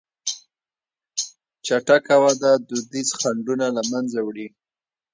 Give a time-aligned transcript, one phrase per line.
[1.65, 4.47] چټکه وده دودیز خنډونه له منځه وړي.